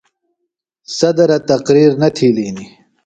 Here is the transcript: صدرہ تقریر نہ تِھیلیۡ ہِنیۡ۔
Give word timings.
صدرہ 0.97 1.37
تقریر 1.51 1.91
نہ 2.01 2.07
تِھیلیۡ 2.15 2.47
ہِنیۡ۔ 2.47 2.71